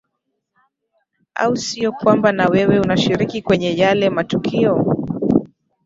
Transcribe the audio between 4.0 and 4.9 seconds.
matukio